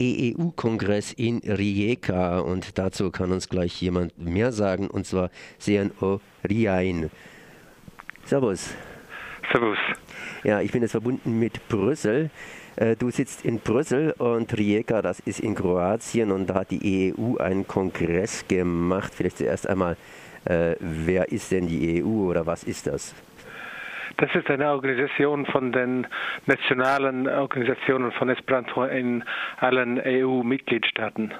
[0.00, 7.10] EEU-Kongress in Rijeka und dazu kann uns gleich jemand mehr sagen und zwar Sean O'Riain.
[8.24, 8.74] Servus.
[9.50, 9.78] Servus.
[10.44, 12.30] Ja, ich bin jetzt verbunden mit Brüssel.
[12.76, 17.12] Äh, du sitzt in Brüssel und Rijeka, das ist in Kroatien und da hat die
[17.16, 19.12] EU einen Kongress gemacht.
[19.14, 19.96] Vielleicht zuerst einmal,
[20.44, 23.14] äh, wer ist denn die EU oder was ist das?
[24.18, 26.04] Das ist eine Organisation von den
[26.46, 29.22] nationalen Organisationen von Esperanto in
[29.58, 31.32] allen EU-Mitgliedstaaten.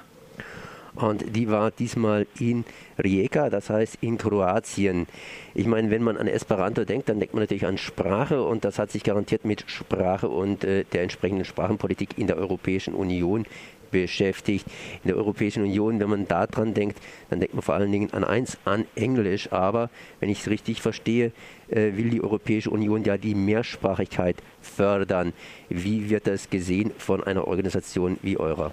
[0.99, 2.65] Und die war diesmal in
[2.99, 5.07] Rijeka, das heißt in Kroatien.
[5.55, 8.81] Ich meine, wenn man an Esperanto denkt, dann denkt man natürlich an Sprache und das
[8.81, 13.47] hat sich garantiert mit Sprache und äh, der entsprechenden Sprachenpolitik in der Europäischen Union
[13.93, 14.67] beschäftigt.
[15.05, 16.99] In der Europäischen Union, wenn man daran denkt,
[17.31, 19.53] dann denkt man vor allen Dingen an eins, an Englisch.
[19.53, 21.31] Aber wenn ich es richtig verstehe,
[21.69, 25.33] äh, will die Europäische Union ja die Mehrsprachigkeit fördern.
[25.69, 28.73] Wie wird das gesehen von einer Organisation wie eurer?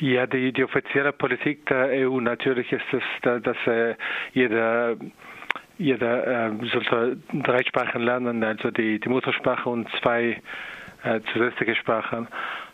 [0.00, 3.94] Ja, die, die offizielle Politik der EU natürlich ist es, dass, dass äh,
[4.32, 4.96] jeder
[5.78, 10.40] jeder äh, sollte drei Sprachen lernen, also die, die Muttersprache und zwei
[11.02, 12.28] äh, zusätzliche Sprachen.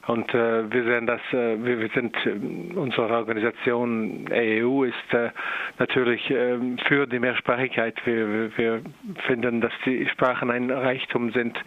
[0.06, 2.30] Und äh, wir sehen das, äh, wir, wir, sind, äh,
[2.76, 5.30] unsere Organisation EU ist äh,
[5.78, 7.94] natürlich ähm, für die Mehrsprachigkeit.
[8.06, 8.80] Wir, wir,
[9.26, 11.58] finden, dass die Sprachen ein Reichtum sind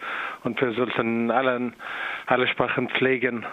[0.42, 1.74] und wir sollten allen,
[2.26, 3.46] alle Sprachen pflegen.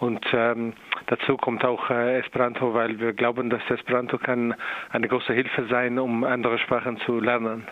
[0.00, 0.74] Und ähm,
[1.06, 4.54] dazu kommt auch äh, Esperanto, weil wir glauben, dass Esperanto kann
[4.90, 7.66] eine große Hilfe sein, um andere Sprachen zu lernen.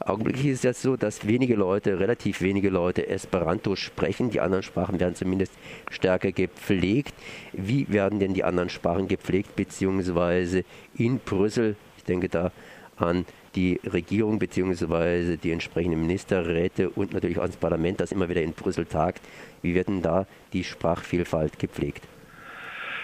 [0.00, 4.30] Augenblicklich ist es jetzt so, dass wenige Leute, relativ wenige Leute Esperanto sprechen.
[4.30, 5.52] Die anderen Sprachen werden zumindest
[5.90, 7.14] stärker gepflegt.
[7.52, 10.64] Wie werden denn die anderen Sprachen gepflegt, beziehungsweise
[10.96, 12.52] in Brüssel, ich denke da
[13.00, 18.42] an die Regierung beziehungsweise die entsprechenden Ministerräte und natürlich auch das Parlament, das immer wieder
[18.42, 19.20] in Brüssel tagt.
[19.62, 22.06] Wie werden da die Sprachvielfalt gepflegt?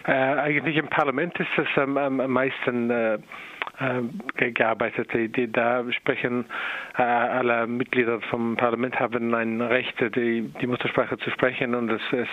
[0.07, 3.19] Äh, eigentlich im Parlament ist es am, am meisten äh,
[3.79, 5.13] äh, gearbeitet.
[5.13, 6.45] Die, die, da sprechen
[6.97, 12.03] äh, alle Mitglieder vom Parlament haben ein Recht, die, die Muttersprache zu sprechen und es,
[12.13, 12.29] es,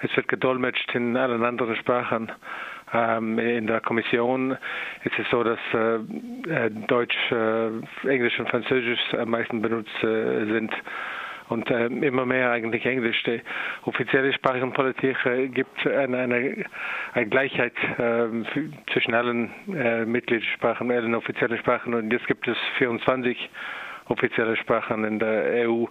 [0.00, 2.30] es wird gedolmetscht in allen anderen Sprachen.
[2.92, 4.56] Ähm, in der Kommission
[5.04, 5.94] ist es so, dass äh,
[6.66, 7.68] äh Deutsch, äh,
[8.08, 10.70] Englisch und Französisch am meisten benutzt sind
[11.52, 13.22] und äh, immer mehr eigentlich Englisch.
[13.24, 13.40] Die
[13.84, 16.64] offizielle Sprachenpolitik äh, gibt eine, eine,
[17.14, 18.26] eine Gleichheit äh,
[18.92, 23.50] zwischen allen äh, Mitgliedssprachen, allen offiziellen Sprachen und jetzt gibt es 24
[24.08, 25.84] offizielle Sprachen in der EU.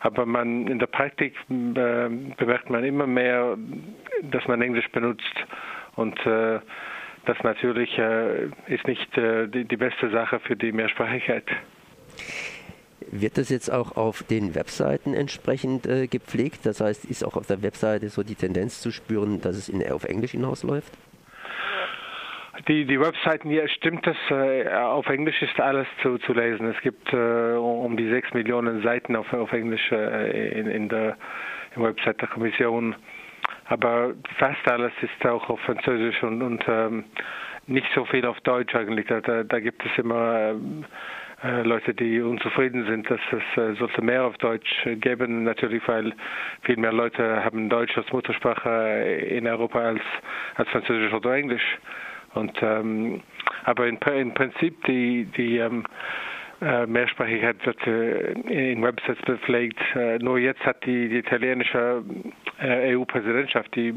[0.00, 3.56] Aber man in der Praktik bemerkt man immer mehr,
[4.22, 5.34] dass man Englisch benutzt
[5.98, 6.60] und äh,
[7.26, 11.44] das natürlich äh, ist nicht äh, die, die beste Sache für die Mehrsprachigkeit.
[13.10, 16.64] Wird das jetzt auch auf den Webseiten entsprechend äh, gepflegt?
[16.64, 19.82] Das heißt, ist auch auf der Webseite so die Tendenz zu spüren, dass es in,
[19.90, 20.92] auf Englisch hinausläuft?
[22.66, 24.16] Die, die Webseiten, ja, stimmt das.
[24.30, 26.66] Äh, auf Englisch ist alles zu, zu lesen.
[26.68, 27.16] Es gibt äh,
[27.56, 31.16] um die sechs Millionen Seiten auf, auf Englisch äh, in, in der
[31.76, 32.94] im Website der Kommission.
[33.68, 37.04] Aber fast alles ist auch auf Französisch und, und ähm,
[37.66, 39.06] nicht so viel auf Deutsch eigentlich.
[39.06, 40.84] Da, da, gibt es immer ähm,
[41.44, 46.14] äh, Leute, die unzufrieden sind, dass es äh, sollte mehr auf Deutsch geben, natürlich, weil
[46.62, 48.70] viel mehr Leute haben Deutsch als Muttersprache
[49.28, 50.02] in Europa als,
[50.56, 51.78] als Französisch oder Englisch.
[52.34, 53.22] Und ähm,
[53.64, 55.84] aber in, in Prinzip die die ähm,
[56.60, 58.32] äh, Mehrsprachigkeit wird äh,
[58.72, 59.78] in Websites bepflegt.
[59.94, 63.94] Äh, nur jetzt hat die, die italienische äh, EU-Präsidentschaft, die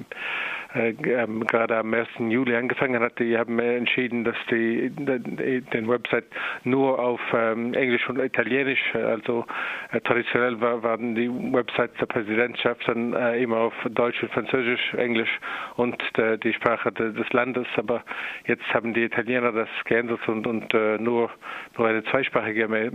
[0.74, 2.08] äh, ähm, gerade am 1.
[2.30, 6.26] Juli angefangen hat, die haben entschieden, dass die, den Website
[6.64, 9.46] nur auf ähm, Englisch und Italienisch, also
[9.92, 14.94] äh, traditionell war, waren die Websites der Präsidentschaft dann äh, immer auf Deutsch und Französisch,
[14.94, 15.40] Englisch
[15.76, 16.02] und
[16.44, 18.04] die Sprache de, des Landes, aber
[18.46, 21.30] jetzt haben die Italiener das geändert und, äh, nur,
[21.78, 22.92] eine zweisprachige äh,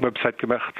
[0.00, 0.74] Website gemacht.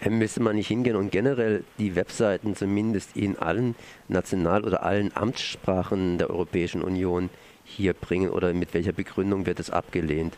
[0.00, 3.74] Äh, müsste man nicht hingehen und generell die Webseiten zumindest in allen
[4.08, 7.30] National- oder allen Amtssprachen der Europäischen Union
[7.64, 10.36] hier bringen oder mit welcher Begründung wird es abgelehnt?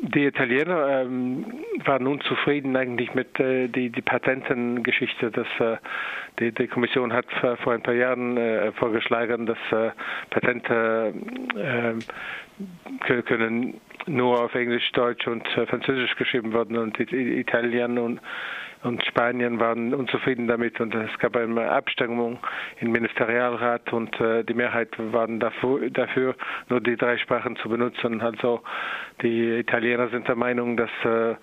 [0.00, 1.44] Die Italiener ähm,
[1.84, 5.30] waren nun zufrieden eigentlich mit äh, die, die Patentengeschichte.
[5.30, 5.76] Dass, äh,
[6.38, 7.26] die, die Kommission hat
[7.62, 9.90] vor ein paar Jahren äh, vorgeschlagen, dass äh,
[10.30, 11.12] Patente
[11.54, 18.20] äh, können nur auf Englisch, Deutsch und äh, Französisch geschrieben werden und Italien und
[18.82, 22.38] und Spanien waren unzufrieden damit und es gab eine Abstimmung
[22.80, 26.34] im Ministerialrat und äh, die Mehrheit waren dafür, dafür,
[26.68, 28.20] nur die drei Sprachen zu benutzen.
[28.20, 28.62] Also
[29.22, 31.34] die Italiener sind der Meinung, dass äh,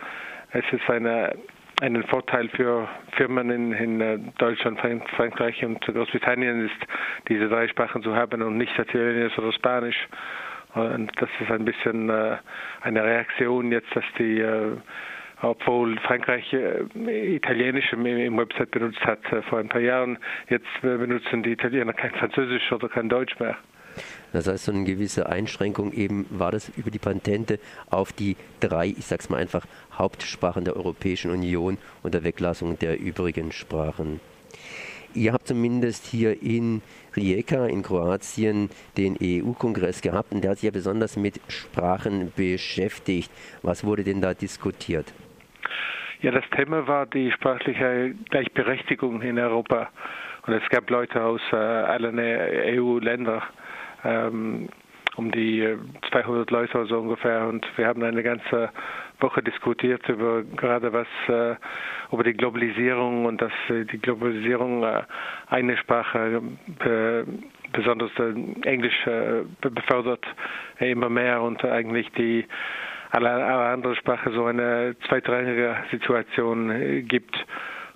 [0.52, 1.36] es ist eine
[1.82, 4.80] einen Vorteil für Firmen in, in äh, Deutschland,
[5.16, 6.76] Frankreich und Großbritannien ist,
[7.30, 10.08] diese drei Sprachen zu haben und nicht Italienisch oder Spanisch.
[10.74, 12.38] Und das ist ein bisschen äh,
[12.82, 14.76] eine Reaktion jetzt, dass die, äh,
[15.42, 20.18] obwohl Frankreich äh, Italienisch im, Website benutzt hat äh, vor ein paar Jahren,
[20.50, 23.58] jetzt benutzen die Italiener kein Französisch oder kein Deutsch mehr.
[24.32, 27.60] Das heißt, so eine gewisse Einschränkung eben war das über die Patente
[27.90, 33.52] auf die drei, ich sag's mal einfach, Hauptsprachen der Europäischen Union unter Weglassung der übrigen
[33.52, 34.20] Sprachen.
[35.16, 36.84] Ihr habt zumindest hier in
[37.16, 43.32] Rijeka in Kroatien den EU-Kongress gehabt und der hat sich ja besonders mit Sprachen beschäftigt.
[43.64, 45.12] Was wurde denn da diskutiert?
[46.22, 49.88] Ja, das Thema war die sprachliche Gleichberechtigung in Europa.
[50.46, 53.42] Und es gab Leute aus äh, allen EU-Ländern
[54.04, 54.68] ähm,
[55.16, 55.78] um die
[56.12, 57.48] 200 äh, Leute oder so ungefähr.
[57.48, 58.70] Und wir haben eine ganze
[59.22, 61.56] Woche diskutiert über gerade was äh,
[62.12, 65.04] über die Globalisierung und dass äh, die Globalisierung äh,
[65.48, 66.42] eine Sprache
[66.84, 67.24] äh,
[67.72, 68.34] besonders äh,
[68.68, 69.06] Englisch
[69.62, 70.26] befördert
[70.80, 72.46] immer mehr und eigentlich die
[73.12, 77.36] alle, alle andere Sprache so eine zweitrangige Situation gibt.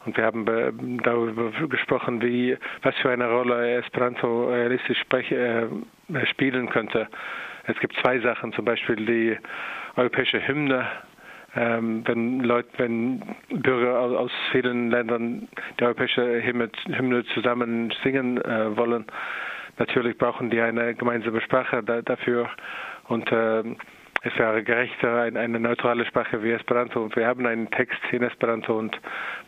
[0.06, 5.68] Und wir haben darüber gesprochen, wie, was für eine Rolle Esperanto realistisch äh,
[6.26, 7.08] spielen könnte.
[7.66, 9.38] Es gibt zwei Sachen, zum Beispiel die
[9.96, 10.86] europäische Hymne.
[11.56, 15.48] Ähm, wenn Leute, wenn Bürger aus, aus, vielen Ländern
[15.80, 19.06] die europäische Hymne, Hymne zusammen singen äh, wollen,
[19.78, 22.50] natürlich brauchen die eine gemeinsame Sprache da, dafür.
[23.08, 23.64] Und äh,
[24.24, 27.04] es wäre gerechter, eine, neutrale Sprache wie Esperanto.
[27.04, 28.78] Und wir haben einen Text in Esperanto.
[28.78, 29.00] Und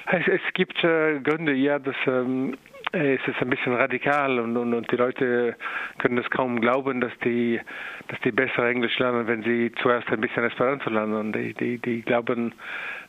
[0.06, 2.56] Es, es gibt äh, Gründe, ja, dass ähm,
[2.92, 5.56] es ist ein bisschen radikal und, und, und die Leute
[5.98, 7.60] können es kaum glauben, dass die,
[8.08, 11.14] dass die besser Englisch lernen, wenn sie zuerst ein bisschen Esperanto lernen.
[11.14, 12.52] Und die, die, die glauben,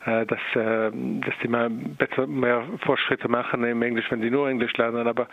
[0.06, 4.48] äh, dass, äh, dass die mal besser, mehr Fortschritte machen im Englisch, wenn sie nur
[4.48, 5.08] Englisch lernen.
[5.08, 5.26] Aber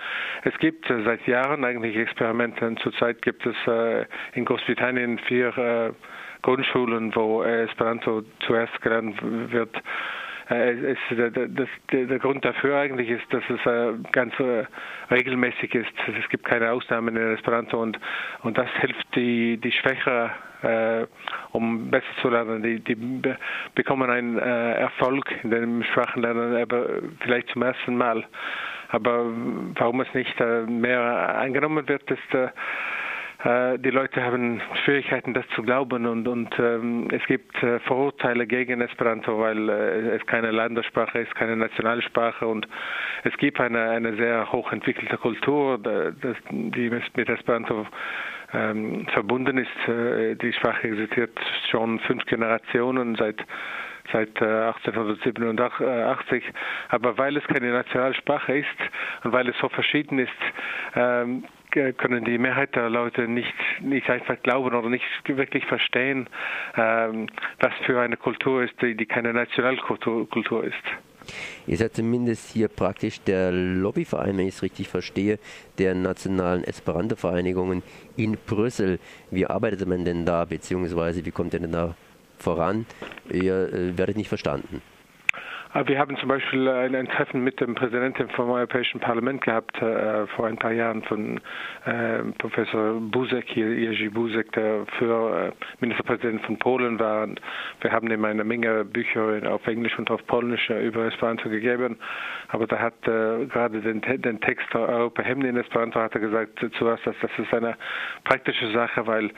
[0.43, 2.73] es gibt äh, seit Jahren eigentlich Experimente.
[2.81, 5.91] Zurzeit gibt es äh, in Großbritannien vier äh,
[6.41, 9.75] Grundschulen, wo Esperanto zuerst gelernt wird
[10.49, 14.65] äh, der, das, der, Grund dafür eigentlich ist, dass es äh, ganz äh,
[15.11, 15.91] regelmäßig ist.
[16.07, 17.99] Es gibt keine Ausnahmen in Esperanto und,
[18.41, 20.31] und das hilft die, die Schwächer,
[20.63, 21.05] äh,
[21.51, 22.63] um besser zu lernen.
[22.63, 22.95] Die, die
[23.75, 26.85] bekommen einen äh, Erfolg in dem Sprachenlernen, aber
[27.21, 28.25] vielleicht zum ersten Mal.
[28.89, 29.25] Aber
[29.75, 32.47] warum es nicht äh, mehr angenommen wird, ist äh,
[33.41, 38.81] die Leute haben Schwierigkeiten, das zu glauben und, und ähm, es gibt äh, Vorurteile gegen
[38.81, 42.67] Esperanto, weil äh, es keine Landessprache ist, keine Nationalsprache und
[43.23, 47.87] es gibt eine, eine sehr hochentwickelte Kultur, das, die mit Esperanto
[48.51, 49.87] ähm, verbunden ist.
[49.87, 51.39] Äh, die Sprache existiert
[51.71, 53.37] schon fünf Generationen seit
[54.11, 56.43] seit 1887.
[56.89, 58.67] Aber weil es keine Nationalsprache ist
[59.23, 60.31] und weil es so verschieden ist,
[60.95, 66.27] ähm, können die Mehrheit der Leute nicht, nicht einfach glauben oder nicht wirklich verstehen,
[66.75, 67.27] ähm,
[67.59, 70.75] was für eine Kultur ist, die, die keine Nationalkultur Kultur ist.
[71.67, 75.37] Ihr seid zumindest hier praktisch der Lobbyverein, wenn ich es richtig verstehe,
[75.77, 77.83] der nationalen Esperanto-Vereinigungen
[78.15, 78.99] in Brüssel.
[79.29, 81.95] Wie arbeitet man denn da, beziehungsweise wie kommt ihr denn da
[82.37, 82.85] voran?
[83.29, 84.81] Ihr äh, werdet nicht verstanden.
[85.71, 90.25] Wir haben zum Beispiel ein, ein, Treffen mit dem Präsidenten vom Europäischen Parlament gehabt äh,
[90.35, 91.39] vor ein paar Jahren von
[91.85, 97.21] äh, Professor Buzek, Jerzy Buzek, der für äh, Ministerpräsident von Polen war.
[97.21, 97.39] Und
[97.81, 101.99] wir haben ihm eine Menge Bücher auf Englisch und auf Polnisch äh, über Esperanto gegeben.
[102.47, 106.65] Aber da hat äh, gerade den, den Text Europa Hymne in Esperanto hat er gesagt
[106.79, 107.75] zuerst, dass das ist eine
[108.23, 109.29] praktische Sache, weil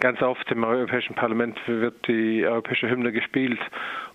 [0.00, 3.60] ganz oft im Europäischen Parlament wird die europäische Hymne gespielt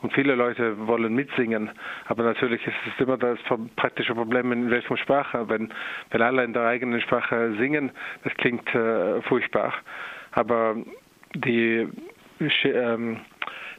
[0.02, 1.61] und viele Leute wollen mitsingen.
[2.06, 3.40] Aber natürlich ist es immer das
[3.76, 5.48] praktische Problem in welcher Sprache.
[5.50, 5.74] Wenn,
[6.10, 7.92] wenn alle in der eigenen Sprache singen,
[8.24, 9.74] das klingt äh, furchtbar.
[10.32, 10.76] Aber
[11.36, 11.88] die,
[12.64, 13.18] ähm,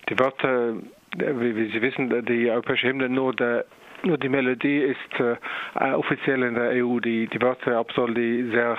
[0.08, 0.74] die Wörter,
[1.16, 3.64] wie, wie, Sie wissen, die europäische Hymne nur der
[4.04, 7.00] nur die Melodie ist äh, offiziell in der EU.
[7.00, 8.78] Die, die Wörter, ob soll die sehr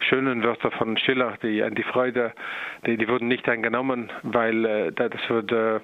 [0.00, 2.32] schönen Wörter von Schiller, die an die Freude,
[2.86, 5.80] die, die wurden nicht angenommen, weil äh, das würde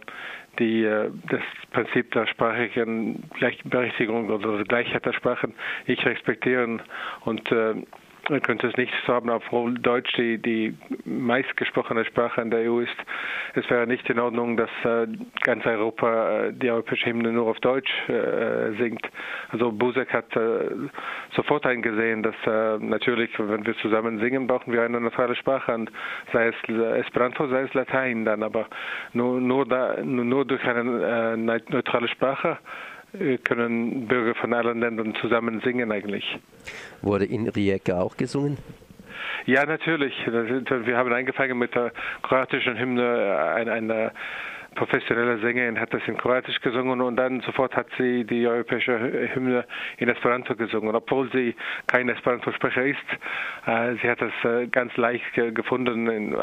[0.58, 1.40] die, äh, das
[1.72, 5.54] Prinzip der sprachlichen Gleichberechtigung oder der Gleichheit der Sprachen
[5.86, 6.82] nicht respektieren
[7.24, 7.74] und äh,
[8.30, 12.96] man könnte es nicht haben, obwohl Deutsch die, die meistgesprochene Sprache in der EU ist.
[13.54, 15.06] Es wäre nicht in Ordnung, dass äh,
[15.42, 19.06] ganz Europa äh, die europäische Hymne nur auf Deutsch äh, singt.
[19.50, 20.70] Also Busek hat äh,
[21.34, 25.90] sofort eingesehen, dass äh, natürlich, wenn wir zusammen singen, brauchen wir eine neutrale Sprache, und
[26.32, 26.54] sei es
[27.06, 28.66] Esperanto, sei es Latein dann, aber
[29.12, 32.58] nur, nur, da, nur durch eine äh, neutrale Sprache
[33.44, 36.38] können Bürger von allen Ländern zusammen singen eigentlich.
[37.02, 38.58] Wurde in Rijeka auch gesungen?
[39.46, 40.14] Ja, natürlich.
[40.26, 44.12] Wir haben angefangen mit der kroatischen Hymne, eine, eine
[44.78, 48.96] professionelle Sängerin hat das in Kroatisch gesungen und dann sofort hat sie die europäische
[49.34, 49.64] Hymne
[49.96, 51.56] in Esperanto gesungen, obwohl sie
[51.88, 53.08] kein Esperanto-Sprecher ist.
[53.66, 56.06] Äh, sie hat das äh, ganz leicht gefunden.
[56.06, 56.38] In äh,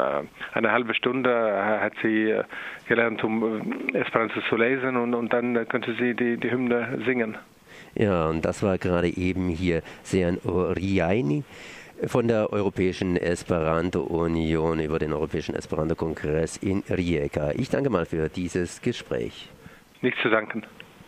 [0.52, 2.38] einer halben Stunde hat sie
[2.86, 7.38] gelernt, um Esperanto zu lesen und, und dann konnte sie die, die Hymne singen.
[7.94, 11.42] Ja, und das war gerade eben hier Sean Oriaini
[12.04, 17.52] von der Europäischen Esperanto-Union über den Europäischen Esperanto-Kongress in Rijeka.
[17.52, 19.48] Ich danke mal für dieses Gespräch.
[20.02, 20.64] Nichts zu danken.